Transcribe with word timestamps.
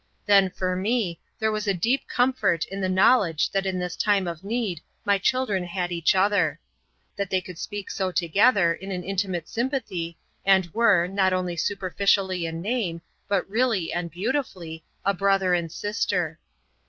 Then, 0.25 0.49
for 0.49 0.75
me, 0.75 1.19
there 1.37 1.51
was 1.51 1.67
a 1.67 1.75
deep 1.75 2.07
comfort 2.07 2.65
in 2.65 2.81
the 2.81 2.89
knowledge 2.89 3.51
that 3.51 3.67
in 3.67 3.77
this 3.77 3.95
time 3.95 4.27
of 4.27 4.43
need 4.43 4.81
my 5.05 5.19
children 5.19 5.63
had 5.63 5.91
each 5.91 6.15
other; 6.15 6.59
that 7.15 7.29
they 7.29 7.39
could 7.39 7.59
speak 7.59 7.91
so 7.91 8.11
together, 8.11 8.73
in 8.73 8.91
an 8.91 9.03
intimate 9.03 9.47
sympathy, 9.47 10.17
and 10.43 10.73
were, 10.73 11.05
not 11.05 11.33
only 11.33 11.55
superficially 11.55 12.47
in 12.47 12.63
name, 12.63 13.03
but 13.27 13.47
really 13.47 13.93
and 13.93 14.09
beautifully, 14.09 14.83
a 15.05 15.13
brother 15.13 15.53
and 15.53 15.71
sister. 15.71 16.39